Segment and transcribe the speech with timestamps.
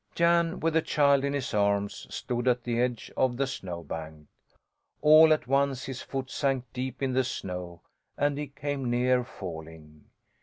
[0.15, 4.25] Jan, with the child in his arms, stood at the edge of the snowbank.
[4.99, 7.83] All at once his foot sank deep in the snow,
[8.17, 10.05] and he came near falling.